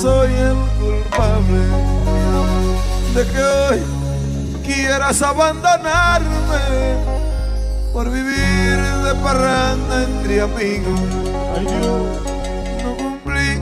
soy 0.00 0.32
el 0.32 0.56
culpable 0.80 1.60
de 3.14 3.26
que 3.26 3.42
hoy 3.42 3.82
quieras 4.64 5.22
abandonarme 5.22 6.26
por 7.92 8.10
vivir 8.10 8.78
de 9.04 9.14
parranda 9.22 10.02
entre 10.02 10.40
amigos. 10.40 11.00
No 12.82 12.96
cumplí 12.96 13.60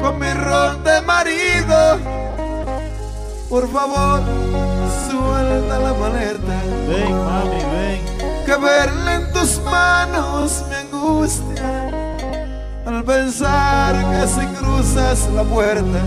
con 0.00 0.18
mi 0.18 0.32
rol 0.34 0.84
de 0.84 1.00
marido. 1.02 1.98
Por 3.48 3.70
favor, 3.72 4.20
suelta 5.08 5.78
la 5.78 5.94
maleta. 5.94 6.62
Ven, 6.88 7.24
mami, 7.24 7.62
ven. 7.72 8.44
Que 8.44 8.56
verla 8.56 9.14
en 9.14 9.32
tus 9.32 9.60
manos 9.62 10.64
me 10.68 10.76
angustia 10.76 11.81
pensar 13.02 13.94
que 14.10 14.26
si 14.28 14.46
cruzas 14.58 15.28
la 15.34 15.42
puerta 15.44 15.98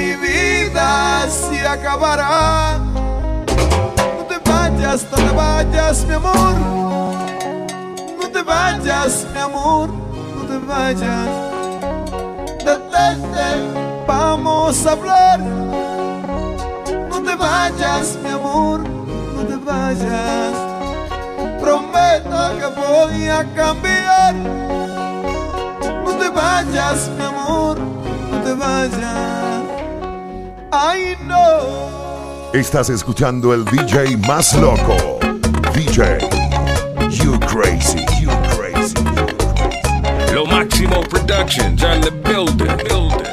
mi 0.00 0.14
vida 0.16 1.28
se 1.28 1.66
acabará. 1.66 2.78
No 2.78 4.24
te 4.28 4.38
vayas, 4.50 5.06
no 5.10 5.16
te 5.16 5.30
vayas, 5.34 6.06
mi 6.06 6.14
amor. 6.14 6.54
No 8.20 8.28
te 8.30 8.42
vayas, 8.42 9.26
mi 9.32 9.40
amor, 9.40 9.90
no 10.36 10.42
te 10.50 10.58
vayas. 10.66 11.28
Detente, 12.64 13.48
vamos 14.06 14.86
a 14.86 14.92
hablar. 14.92 15.40
No 17.10 17.22
te 17.22 17.34
vayas, 17.36 18.16
mi 18.22 18.30
amor, 18.30 18.80
no 19.36 19.42
te 19.50 19.56
vayas. 19.56 20.54
Prometo 21.60 22.38
que 22.58 22.68
voy 22.80 23.28
a 23.28 23.44
cambiar. 23.54 24.79
No 26.30 26.36
te 26.36 26.42
vayas, 26.42 27.10
mi 27.18 27.24
amor, 27.24 27.76
no 27.76 28.40
te 28.44 28.54
vayas. 28.54 29.62
Ay, 30.70 31.16
no. 31.26 32.52
Estás 32.52 32.88
escuchando 32.88 33.52
el 33.52 33.64
DJ 33.64 34.16
más 34.28 34.54
loco. 34.54 35.18
DJ 35.74 36.18
You 37.10 37.36
Crazy, 37.40 38.04
You 38.20 38.30
Crazy. 38.56 38.94
Lo 40.32 40.46
Máximo 40.46 41.02
Productions 41.02 41.82
on 41.82 42.00
the 42.00 42.12
building. 42.12 42.76
building. 42.88 43.29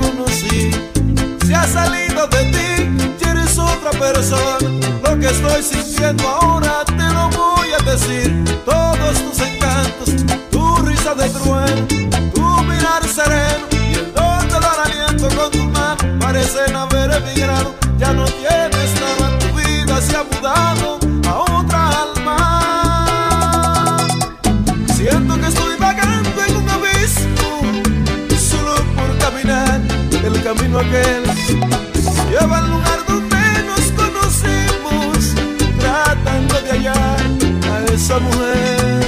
Conocí. 0.00 0.70
Se 1.46 1.54
ha 1.54 1.66
salido 1.66 2.26
de 2.28 2.44
ti 2.44 3.16
y 3.20 3.28
eres 3.28 3.58
otra 3.58 3.90
persona. 3.90 4.68
Lo 5.02 5.18
que 5.18 5.26
estoy 5.26 5.62
sintiendo 5.62 6.28
ahora 6.28 6.84
te 6.84 7.08
lo 7.16 7.28
voy 7.30 7.68
a 7.78 7.90
decir. 7.90 8.44
Todos 8.64 9.14
tus 9.24 9.40
encantos, 9.46 10.08
tu 10.50 10.76
risa 10.86 11.14
de 11.14 11.30
cruel, 11.30 11.86
tu 12.34 12.62
mirar 12.64 13.04
sereno 13.04 13.66
y 13.72 13.94
el 13.94 14.12
don 14.14 14.48
de 14.48 14.60
dar 14.60 14.80
aliento 14.84 15.28
con 15.36 15.50
tu 15.50 15.64
mano 15.64 16.18
parecen 16.20 16.74
haber 16.74 17.10
emigrado. 17.12 17.83
Lleva 32.30 32.58
al 32.58 32.70
lugar 32.70 32.98
donde 33.06 33.36
nos 33.66 33.92
conocimos 33.92 35.34
Tratando 35.78 36.60
de 36.62 36.70
hallar 36.70 37.20
a 37.70 37.92
esa 37.92 38.18
mujer. 38.18 39.04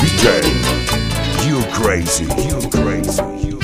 DJ 0.00 0.42
You 1.48 1.62
Crazy, 1.72 2.24
You 2.48 2.60
Crazy, 2.70 3.22
You 3.48 3.55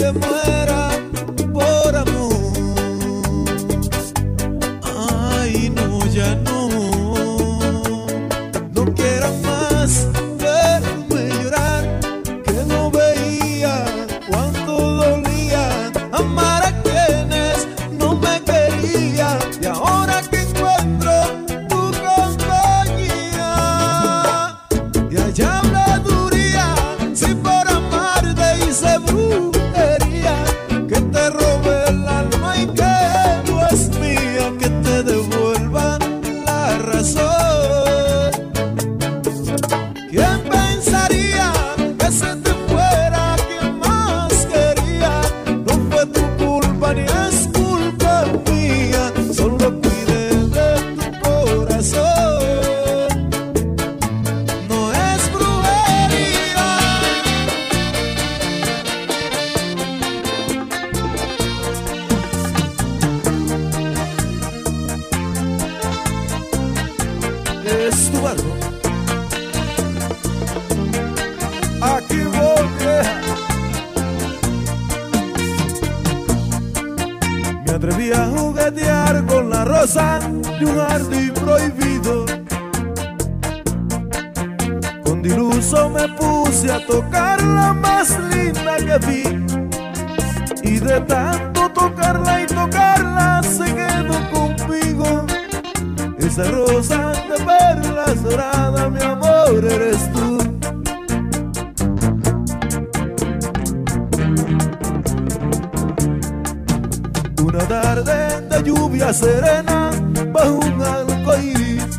que 0.00 0.12
mueran 0.12 0.69
es 67.90 68.10
tu. 68.10 68.18
Aquí 71.82 72.20
voy, 72.36 72.66
vieja. 72.78 73.20
Me 77.64 77.72
atreví 77.72 78.12
a 78.12 78.26
juguetear 78.26 79.24
con 79.26 79.50
la 79.50 79.64
rosa 79.64 80.20
de 80.58 80.66
un 80.66 80.76
jardín 80.78 81.32
prohibido. 81.34 82.26
Con 85.04 85.22
diluso 85.22 85.88
me 85.90 86.08
puse 86.08 86.70
a 86.70 86.86
tocar 86.86 87.42
la 87.42 87.72
más 87.72 88.18
linda 88.32 88.76
que 88.76 88.98
vi. 89.06 89.22
Y 90.62 90.78
de 90.78 91.00
tanto 91.00 91.70
tocarla 91.70 92.42
y 92.42 92.46
tocarla 92.46 93.42
se 93.42 93.64
quedó 93.64 94.16
conmigo. 94.30 95.26
Esa 96.18 96.44
rosa 96.44 96.99
dorada, 98.30 98.88
mi 98.88 99.02
amor, 99.02 99.64
eres 99.64 100.12
tú. 100.12 100.38
Una 107.44 107.62
tarde 107.68 108.40
de 108.50 108.62
lluvia 108.62 109.12
serena 109.12 109.90
bajo 110.32 110.52
un 110.52 110.82
arcoíris. 110.82 111.98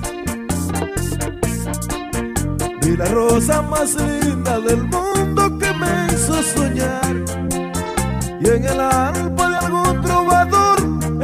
Vi 2.81 2.97
la 2.97 3.05
rosa 3.05 3.61
más 3.61 3.95
linda 3.95 4.59
del 4.59 4.83
mundo 4.83 5.57
que 5.59 5.73
me 5.81 6.13
hizo 6.13 6.35
soñar. 6.55 7.15
Y 8.39 8.47
en 8.47 8.63
el 8.65 8.79
alma 8.79 9.49
de 9.49 9.57
algún 9.65 10.01
trovador 10.01 10.79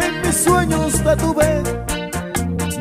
en 0.05 0.21
mis 0.21 0.35
sueños 0.43 0.93
te 1.03 1.15
tuve. 1.15 1.63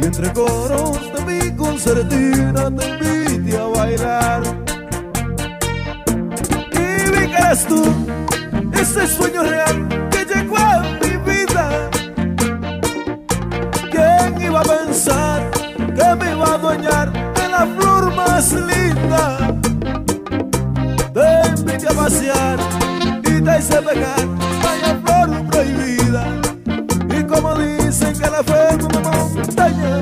Y 0.01 0.05
entre 0.05 0.33
coros 0.33 1.16
mi 1.27 1.55
concertina 1.57 2.71
te 2.77 2.89
invité 2.89 3.59
a 3.59 3.67
bailar 3.67 4.43
Y 6.73 7.11
vi 7.11 7.25
tú, 7.69 7.83
ese 8.73 9.07
sueño 9.07 9.43
real 9.43 9.89
que 10.11 10.25
llegó 10.25 10.57
a 10.57 10.83
mi 11.03 11.13
vida 11.31 11.91
¿Quién 13.91 14.43
iba 14.43 14.61
a 14.61 14.63
pensar 14.63 15.51
que 15.77 16.15
me 16.19 16.33
iba 16.33 16.47
a 16.47 16.55
adueñar 16.55 17.13
de 17.13 17.49
la 17.49 17.67
flor 17.77 18.15
más 18.15 18.53
linda? 18.53 19.39
Te 21.15 21.49
invité 21.49 21.89
a 21.89 21.95
pasear 21.95 22.59
y 23.25 23.41
te 23.41 23.59
hice 23.59 23.83
pegar 23.83 24.27
vaya 24.63 25.01
flor 25.05 25.47
prohibida. 25.51 26.25
Y 27.19 27.25
como 27.25 27.55
dicen 27.57 28.13
que 28.19 28.31
la 28.31 28.43
fe 28.43 28.77
una 28.85 29.01
montaña, 29.01 30.01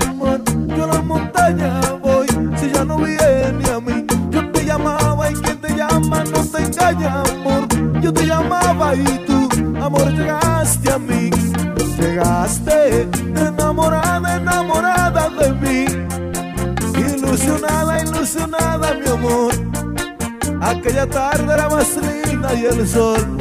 Aquella 20.86 21.06
tarde 21.06 21.50
era 21.50 21.66
más 21.70 21.96
linda 21.96 22.52
y 22.52 22.66
el 22.66 22.86
sol 22.86 23.38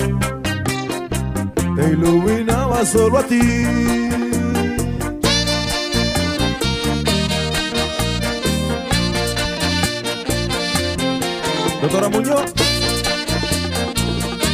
te 1.75 1.89
iluminaba 1.89 2.85
solo 2.85 3.17
a 3.17 3.23
ti. 3.23 3.41
Doctora 11.81 12.07
Muñoz, 12.07 12.53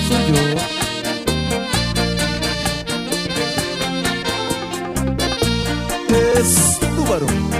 soy 0.07 0.23
yo. 0.33 0.41
es 6.39 6.79
tu 6.95 7.03
varón. 7.05 7.58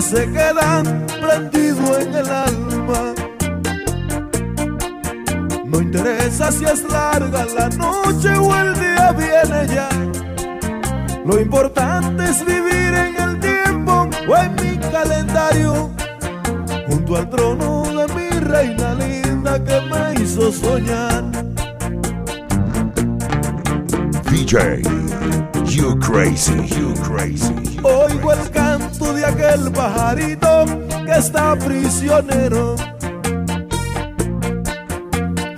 Se 0.00 0.30
queda 0.30 0.82
prendido 1.20 1.98
en 1.98 2.14
el 2.14 2.28
alma. 2.28 3.14
No 5.64 5.80
interesa 5.80 6.52
si 6.52 6.64
es 6.64 6.84
larga 6.84 7.44
la 7.46 7.68
noche 7.70 8.30
o 8.36 8.54
el 8.54 8.74
día 8.74 9.12
viene 9.12 9.74
ya. 9.74 9.88
Lo 11.24 11.40
importante 11.40 12.24
es 12.24 12.44
vivir 12.44 12.94
en 12.94 13.16
el 13.20 13.40
tiempo 13.40 14.08
o 14.28 14.36
en 14.36 14.54
mi 14.54 14.78
calendario, 14.78 15.90
junto 16.86 17.16
al 17.16 17.28
trono 17.28 17.82
de 17.82 18.14
mi 18.14 18.30
reina 18.40 18.94
linda 18.94 19.62
que 19.64 19.80
me 19.80 20.22
hizo 20.22 20.52
soñar. 20.52 21.24
DJ, 24.48 24.82
you 25.76 25.94
crazy, 26.00 26.54
you 26.74 26.94
crazy. 27.02 27.52
Oigo 27.84 28.32
el 28.32 28.50
canto 28.50 29.12
de 29.12 29.26
aquel 29.26 29.70
pajarito 29.72 30.64
que 31.04 31.18
está 31.18 31.54
prisionero. 31.54 32.74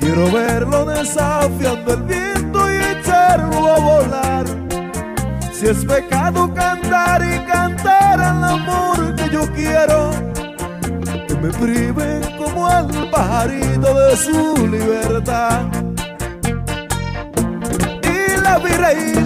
Quiero 0.00 0.32
verlo 0.32 0.86
desafiando 0.86 1.94
el 1.94 2.02
viento 2.02 2.68
y 2.68 2.76
echarlo 2.98 3.74
a 3.74 3.78
volar. 3.78 4.46
Si 5.52 5.68
es 5.68 5.84
pecado 5.84 6.52
cantar 6.52 7.22
y 7.22 7.38
cantar 7.46 8.20
al 8.20 8.42
amor 8.42 9.14
que 9.14 9.30
yo 9.30 9.46
quiero, 9.52 10.10
que 11.28 11.34
me 11.36 11.50
priven 11.50 12.22
como 12.36 12.66
al 12.66 12.88
pajarito 13.08 13.94
de 14.00 14.16
su 14.16 14.66
libertad. 14.66 15.89
Vi 18.62 18.72
reír 18.72 19.18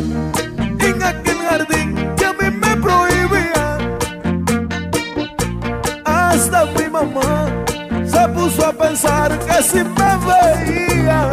en 0.81 1.03
aquel 1.03 1.39
jardín 1.49 2.15
que 2.17 2.25
a 2.25 2.33
mí 2.33 2.51
me 2.51 2.77
prohibía. 2.77 3.79
Hasta 6.05 6.65
mi 6.67 6.89
mamá 6.89 7.49
se 8.07 8.29
puso 8.29 8.67
a 8.67 8.73
pensar 8.73 9.39
que 9.39 9.63
si 9.63 9.83
me 9.83 10.11
veía 10.27 11.31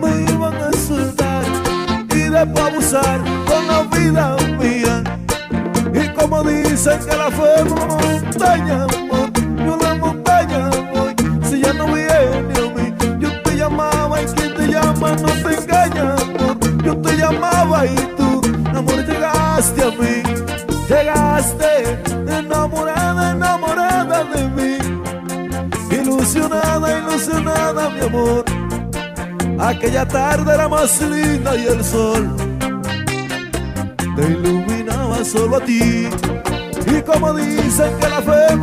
me 0.00 0.32
iban 0.32 0.54
a 0.56 0.72
soltar 0.72 1.44
y 2.10 2.28
después 2.28 2.64
abusar 2.64 3.20
con 3.46 3.66
la 3.66 3.82
vida 3.96 4.36
mía. 4.58 5.02
Y 5.94 6.08
como 6.14 6.42
dicen 6.42 6.98
que 7.00 7.16
la 7.16 7.30
fe 7.30 7.64
montaña, 7.64 8.86
Ilusionada, 27.22 27.88
mi 27.90 28.00
amor. 28.00 28.44
Aquella 29.60 30.06
tarde 30.08 30.54
era 30.54 30.68
más 30.68 31.00
linda 31.00 31.56
y 31.56 31.66
el 31.66 31.84
sol 31.84 32.34
te 34.16 34.22
iluminaba 34.22 35.24
solo 35.24 35.58
a 35.58 35.60
ti. 35.60 36.08
Y 36.84 37.02
como 37.02 37.32
dicen 37.34 37.96
que 38.00 38.08
la 38.08 38.22
fe 38.22 38.56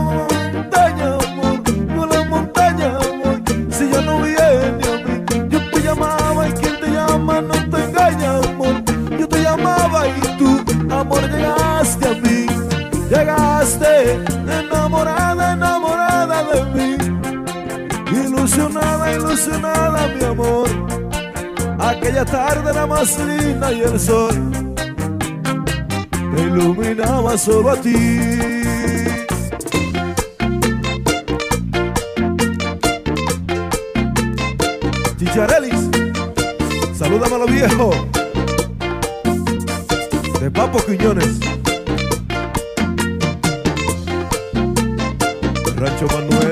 Ilusionada, 19.30 20.08
mi 20.08 20.24
amor. 20.24 20.68
Aquella 21.78 22.26
tarde 22.26 22.72
era 22.72 22.88
más 22.88 23.16
linda 23.20 23.72
y 23.72 23.82
el 23.82 24.00
sol 24.00 24.34
te 26.36 26.42
iluminaba 26.42 27.38
solo 27.38 27.70
a 27.70 27.76
ti. 27.76 27.94
Chicharelis, 35.20 35.90
salúdame 36.98 37.36
a 37.36 37.38
los 37.38 37.52
viejos 37.52 37.96
de 40.42 40.50
Papo 40.50 40.80
Quiñones. 40.88 41.40
muchacho 45.80 46.08
Manuel. 46.08 46.49